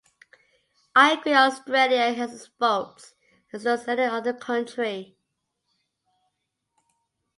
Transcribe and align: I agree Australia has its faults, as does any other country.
I 0.95 1.11
agree 1.13 1.35
Australia 1.35 2.11
has 2.15 2.33
its 2.33 2.47
faults, 2.57 3.13
as 3.53 3.65
does 3.65 3.87
any 3.87 4.01
other 4.05 4.33
country. 4.33 5.15